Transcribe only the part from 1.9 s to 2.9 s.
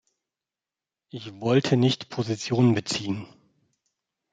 Position